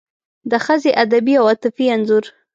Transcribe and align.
د 0.51 0.53
ښځې 0.65 0.91
ادبي 1.03 1.33
او 1.39 1.45
عاطفي 1.51 1.85
انځور 1.95 2.25